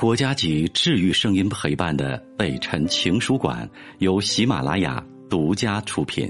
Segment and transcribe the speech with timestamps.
[0.00, 6.26] 国家级治愈声音陪伴的北辰情书馆由喜马拉雅独家出品。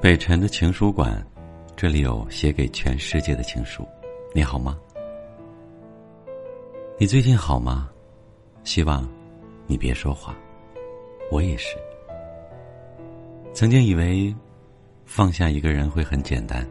[0.00, 1.24] 北辰的情书馆，
[1.76, 3.86] 这里有写给全世界的情书。
[4.34, 4.76] 你好吗？
[6.98, 7.88] 你最近好吗？
[8.64, 9.08] 希望
[9.68, 10.34] 你别说话，
[11.30, 11.76] 我也是。
[13.56, 14.36] 曾经以为，
[15.06, 16.62] 放下一个人会很简单，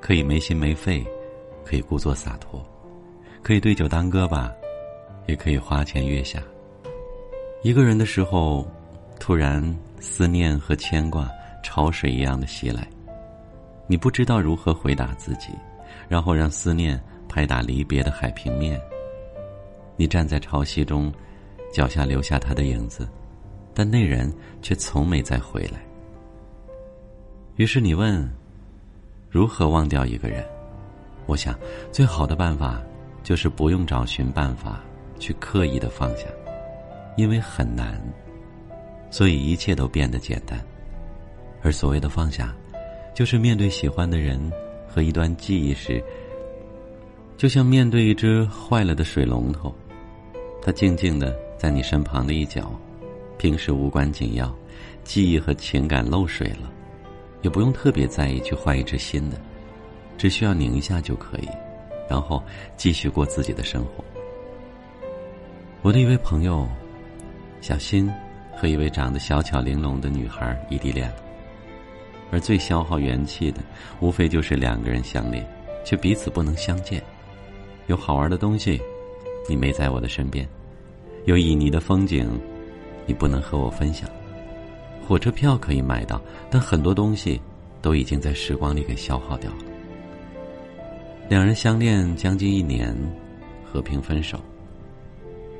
[0.00, 1.06] 可以没心没肺，
[1.64, 2.60] 可以故作洒脱，
[3.44, 4.52] 可以对酒当歌吧，
[5.28, 6.42] 也可以花前月下。
[7.62, 8.66] 一个人的时候，
[9.20, 9.62] 突然
[10.00, 11.30] 思念和牵挂
[11.62, 12.84] 潮水一样的袭来，
[13.86, 15.52] 你不知道如何回答自己，
[16.08, 18.80] 然后让思念拍打离别的海平面。
[19.94, 21.12] 你站在潮汐中，
[21.72, 23.08] 脚下留下他的影子。
[23.78, 24.28] 但那人
[24.60, 25.80] 却从没再回来。
[27.54, 28.28] 于是你问：
[29.30, 30.44] 如何忘掉一个人？
[31.26, 31.56] 我想，
[31.92, 32.82] 最好的办法
[33.22, 34.80] 就是不用找寻办法
[35.20, 36.24] 去刻意的放下，
[37.16, 38.02] 因为很难，
[39.12, 40.58] 所以一切都变得简单。
[41.62, 42.52] 而所谓的放下，
[43.14, 44.40] 就是面对喜欢的人
[44.88, 46.02] 和一段记忆时，
[47.36, 49.72] 就像面对一只坏了的水龙头，
[50.60, 52.72] 它静静的在你身旁的一角。
[53.38, 54.52] 平时无关紧要，
[55.04, 56.70] 记忆和情感漏水了，
[57.40, 59.40] 也不用特别在意去换一只新的，
[60.18, 61.48] 只需要拧一下就可以，
[62.10, 62.42] 然后
[62.76, 64.04] 继续过自己的生活。
[65.82, 66.68] 我的一位朋友，
[67.60, 68.12] 小新，
[68.56, 71.16] 和一位长得小巧玲珑的女孩异地恋了，
[72.32, 73.60] 而最消耗元气的，
[74.00, 75.48] 无非就是两个人相恋，
[75.84, 77.00] 却彼此不能相见。
[77.86, 78.80] 有好玩的东西，
[79.48, 80.44] 你没在我的身边；
[81.24, 82.28] 有旖旎的风景。
[83.08, 84.08] 你不能和我分享，
[85.04, 86.20] 火车票可以买到，
[86.50, 87.40] 但很多东西
[87.80, 89.58] 都已经在时光里给消耗掉了。
[91.26, 92.94] 两人相恋将近一年，
[93.64, 94.38] 和平分手。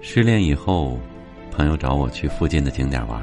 [0.03, 0.99] 失恋以后，
[1.51, 3.23] 朋友找我去附近的景点玩。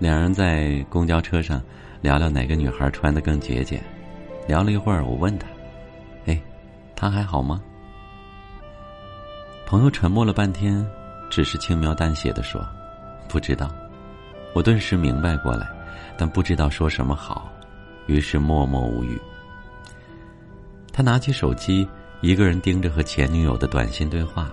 [0.00, 1.62] 两人在公交车上
[2.00, 3.80] 聊聊哪个女孩穿的更节俭。
[4.48, 5.46] 聊了一会儿，我问他
[6.26, 6.40] ：“哎，
[6.96, 7.62] 她还好吗？”
[9.64, 10.84] 朋友沉默了半天，
[11.30, 12.60] 只是轻描淡写的说。
[13.30, 13.70] 不知道，
[14.52, 15.68] 我顿时明白过来，
[16.18, 17.48] 但不知道说什么好，
[18.06, 19.16] 于是默默无语。
[20.92, 21.88] 他拿起手机，
[22.20, 24.50] 一个人盯着和前女友的短信对话，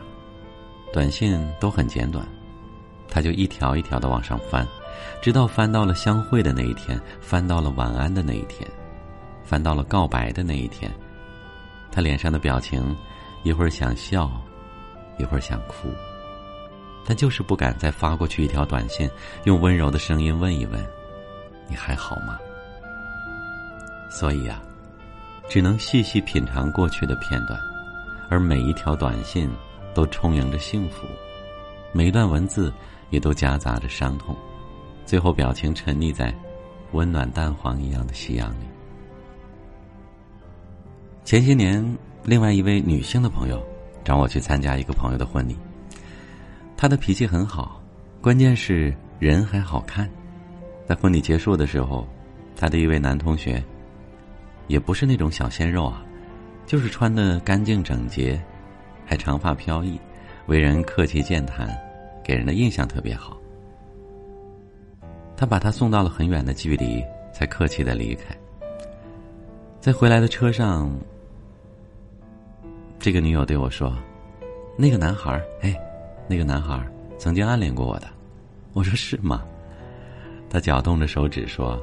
[0.93, 2.23] 短信都很简短，
[3.09, 4.65] 他就一条一条的往上翻，
[5.23, 8.69] 直到翻到了相会的那一天，翻到了晚安的那一天，
[9.43, 10.91] 翻到了告白的那一天，
[11.91, 12.95] 他脸上的表情，
[13.41, 14.31] 一会儿想笑，
[15.17, 15.89] 一会儿想哭。
[17.09, 19.09] 但就是不敢再发过去一条短信，
[19.45, 20.85] 用温柔的声音问一问
[21.69, 22.37] ：“你还好吗？”
[24.11, 24.61] 所以啊，
[25.47, 27.57] 只能细细品尝过去的片段，
[28.29, 29.49] 而每一条短信
[29.93, 31.07] 都充盈着幸福，
[31.93, 32.73] 每一段文字
[33.09, 34.35] 也都夹杂着伤痛，
[35.05, 36.35] 最后表情沉溺在
[36.91, 38.65] 温暖蛋黄一样的夕阳里。
[41.23, 43.65] 前些年，另外一位女性的朋友
[44.03, 45.57] 找我去参加一个朋友的婚礼。
[46.77, 47.81] 他的脾气很好，
[48.21, 50.07] 关键是人还好看。
[50.85, 52.07] 在婚礼结束的时候，
[52.55, 53.61] 他的一位男同学，
[54.67, 56.05] 也不是那种小鲜肉啊，
[56.67, 58.39] 就是穿的干净整洁，
[59.07, 59.99] 还长发飘逸，
[60.45, 61.67] 为人客气健谈，
[62.23, 63.35] 给人的印象特别好。
[65.35, 68.37] 他把他送到了很远的距离，才客气的离开。
[69.81, 70.91] 在回来的车上，
[72.99, 73.97] 这个女友对我说
[74.77, 75.75] ：“那个男孩，哎。”
[76.27, 76.85] 那个男孩
[77.17, 78.07] 曾经暗恋过我的，
[78.73, 79.43] 我说是吗？
[80.49, 81.81] 他搅动着手指说：“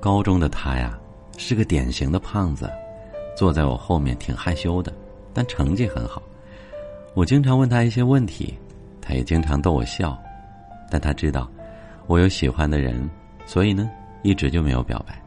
[0.00, 0.98] 高中的他呀，
[1.36, 2.70] 是个典型的胖子，
[3.36, 4.92] 坐在我后面挺害羞的，
[5.32, 6.22] 但成绩很好。
[7.14, 8.56] 我经常问他一些问题，
[9.00, 10.18] 他也经常逗我笑。
[10.90, 11.48] 但他知道
[12.06, 13.08] 我有喜欢的人，
[13.46, 13.90] 所以呢，
[14.22, 15.20] 一直就没有表白。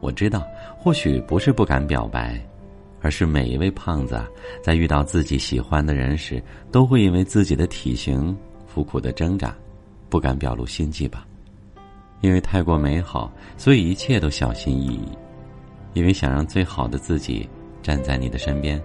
[0.00, 0.44] 我知道，
[0.78, 2.40] 或许不是不敢表白。”
[3.02, 4.26] 而是每一位胖子啊，
[4.62, 8.34] 在遇到自己喜欢的人时，都会因为自己的体型
[8.72, 9.54] 苦苦的挣扎，
[10.08, 11.26] 不敢表露心迹吧？
[12.20, 15.18] 因为太过美好，所以一切都小心翼翼；
[15.94, 17.48] 因为想让最好的自己
[17.82, 18.80] 站在你的身边，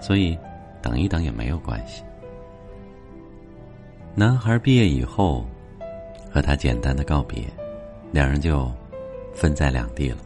[0.00, 0.36] 所以
[0.82, 2.02] 等一等也没有关系。
[4.16, 5.46] 男孩毕业以后，
[6.28, 7.44] 和他简单的告别，
[8.10, 8.68] 两人就
[9.32, 10.18] 分在两地了。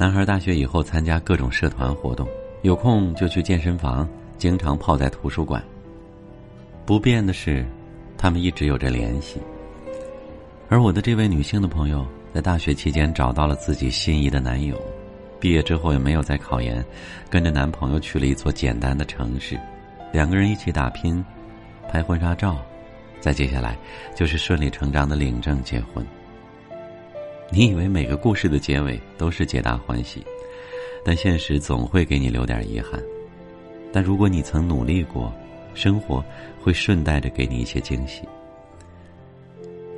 [0.00, 2.26] 男孩大学以后参加各种社团活动，
[2.62, 4.08] 有空就去健身房，
[4.38, 5.62] 经常泡在图书馆。
[6.86, 7.66] 不变的是，
[8.16, 9.38] 他们一直有着联系。
[10.70, 14.74] 而我的这位女性的朋友，在大学期间找到了自己心仪的男友，
[15.38, 16.82] 毕业之后也没有再考研，
[17.28, 19.60] 跟着男朋友去了一座简单的城市，
[20.14, 21.22] 两个人一起打拼，
[21.90, 22.56] 拍婚纱照，
[23.20, 23.76] 再接下来
[24.16, 26.02] 就是顺理成章的领证结婚。
[27.52, 30.24] 你以为每个故事的结尾都是皆大欢喜，
[31.04, 33.02] 但现实总会给你留点遗憾。
[33.92, 35.32] 但如果你曾努力过，
[35.74, 36.24] 生活
[36.62, 38.22] 会顺带着给你一些惊喜。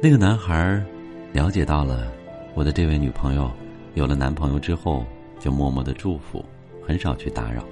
[0.00, 0.82] 那个男孩
[1.31, 2.10] 了解到了
[2.54, 3.50] 我的这位女朋友
[3.93, 5.04] 有了男朋友之后，
[5.38, 6.43] 就默默的祝福，
[6.82, 7.62] 很少去打扰，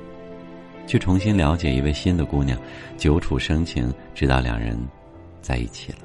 [0.87, 2.61] 去重新了解一位新的姑娘，
[2.99, 4.79] 久处生情，直到两人
[5.41, 5.99] 在一起了。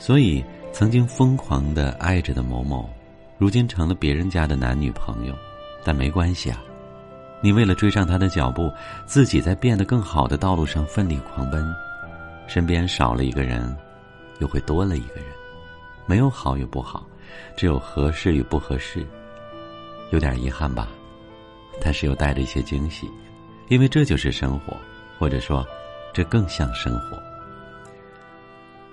[0.00, 0.44] 所以。
[0.78, 2.88] 曾经疯狂的爱着的某某，
[3.36, 5.34] 如今成了别人家的男女朋友，
[5.82, 6.62] 但没关系啊。
[7.40, 8.70] 你为了追上他的脚步，
[9.04, 11.68] 自己在变得更好的道路上奋力狂奔，
[12.46, 13.76] 身边少了一个人，
[14.38, 15.24] 又会多了一个人。
[16.06, 17.04] 没有好与不好，
[17.56, 19.04] 只有合适与不合适。
[20.12, 20.86] 有点遗憾吧，
[21.80, 23.10] 但是又带着一些惊喜，
[23.66, 24.76] 因为这就是生活，
[25.18, 25.66] 或者说，
[26.12, 27.20] 这更像生活。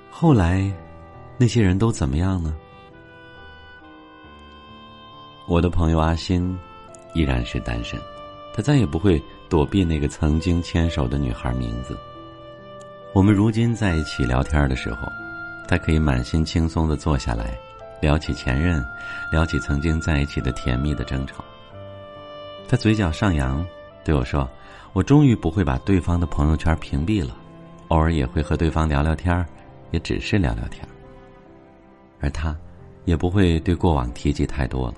[0.09, 0.73] 后来。
[1.37, 2.55] 那些人都怎么样呢？
[5.47, 6.57] 我的朋友阿星
[7.13, 7.99] 依然是单身，
[8.53, 11.97] 他再也不会躲避那个曾经牵手的女孩名字。
[13.13, 15.07] 我们如今在一起聊天的时候，
[15.67, 17.57] 他可以满心轻松的坐下来，
[18.01, 18.83] 聊起前任，
[19.31, 21.43] 聊起曾经在一起的甜蜜的争吵。
[22.67, 23.63] 他嘴角上扬，
[24.03, 24.49] 对我说
[24.93, 27.35] ：“我终于不会把对方的朋友圈屏蔽了，
[27.89, 29.45] 偶尔也会和对方聊聊天，
[29.91, 30.87] 也只是聊聊天。”
[32.19, 32.55] 而他，
[33.05, 34.95] 也不会对过往提及太多了，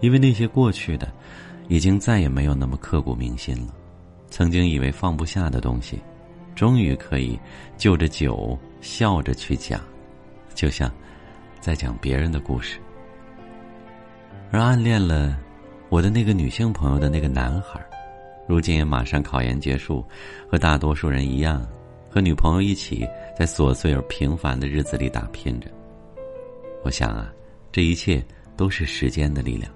[0.00, 1.12] 因为那些过去的，
[1.68, 3.74] 已经再也没有那么刻骨铭心了。
[4.30, 5.98] 曾经以为放不下的东西，
[6.54, 7.38] 终于可以
[7.76, 9.80] 就着酒笑着去讲，
[10.54, 10.90] 就像
[11.60, 12.78] 在讲别人的故事。
[14.50, 15.38] 而暗恋了
[15.88, 17.80] 我的那个女性朋友的那个男孩，
[18.48, 20.04] 如今也马上考研结束，
[20.50, 21.66] 和大多数人一样，
[22.08, 23.06] 和女朋友一起
[23.36, 25.68] 在琐碎而平凡的日子里打拼着。
[26.86, 27.34] 我想啊，
[27.72, 28.24] 这一切
[28.56, 29.68] 都是时间的力量，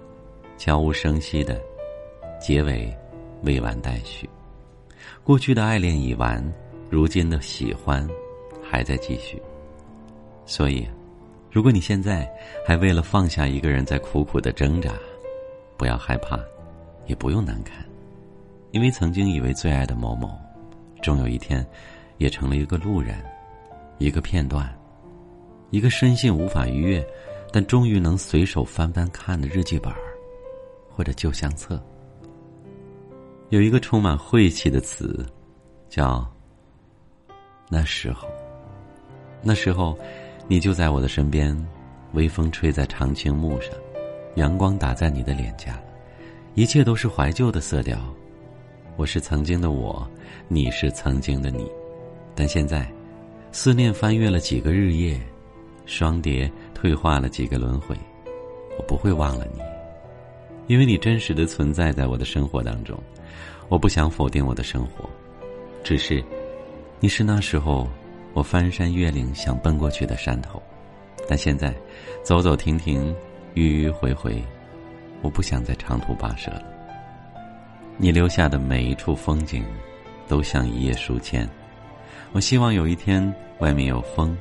[0.57, 1.61] 悄无声息的
[2.41, 2.97] 结尾，
[3.43, 4.31] 未完待续。
[5.25, 6.41] 过去的爱恋已完，
[6.89, 8.09] 如今的喜欢
[8.63, 9.43] 还在继续。
[10.47, 10.89] 所以，
[11.51, 12.33] 如果你现在
[12.65, 14.93] 还为了放下一个人在苦苦的挣扎，
[15.77, 16.39] 不要害怕，
[17.07, 17.85] 也不用难堪，
[18.71, 20.31] 因为曾经以为最爱的某某，
[21.03, 21.67] 终有一天
[22.19, 23.21] 也成了一个路人，
[23.99, 24.73] 一个片段。
[25.71, 27.07] 一个深信无法逾越，
[27.53, 29.93] 但终于能随手翻翻看的日记本
[30.89, 31.81] 或者旧相册。
[33.51, 35.25] 有一个充满晦气的词，
[35.89, 36.29] 叫
[37.71, 38.29] “那时候”。
[39.43, 39.99] 那时候，
[40.49, 41.57] 你就在我的身边，
[42.13, 43.73] 微风吹在长青木上，
[44.35, 45.81] 阳光打在你的脸颊，
[46.55, 47.99] 一切都是怀旧的色调。
[48.97, 50.07] 我是曾经的我，
[50.47, 51.71] 你是曾经的你，
[52.35, 52.93] 但现在，
[53.51, 55.19] 思念翻越了几个日夜。
[55.91, 57.97] 双蝶退化了几个轮回，
[58.79, 59.61] 我不会忘了你，
[60.73, 62.97] 因为你真实的存在在我的生活当中。
[63.69, 65.11] 我不想否定我的生活，
[65.83, 66.25] 只是，
[67.01, 67.89] 你是那时候
[68.35, 70.63] 我翻山越岭想奔过去的山头，
[71.29, 71.75] 但现在，
[72.23, 73.13] 走走停停，
[73.57, 74.41] 迂迂回回，
[75.23, 76.63] 我不想再长途跋涉了。
[77.97, 79.65] 你留下的每一处风景，
[80.29, 81.49] 都像一页书签。
[82.31, 84.39] 我希望有一天外面有风。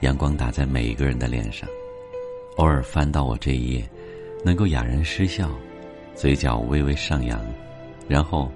[0.00, 1.68] 阳光打在每一个人的脸上，
[2.56, 3.88] 偶尔翻到我这一页，
[4.44, 5.50] 能够哑然失笑，
[6.14, 7.40] 嘴角微微上扬，
[8.06, 8.50] 然后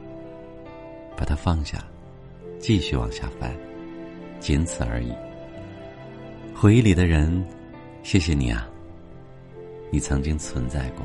[1.16, 1.82] 把它放下，
[2.58, 3.54] 继续往下翻，
[4.38, 5.12] 仅此而已。
[6.54, 7.42] 回忆里的人，
[8.02, 8.68] 谢谢你啊，
[9.90, 11.04] 你曾经存在过。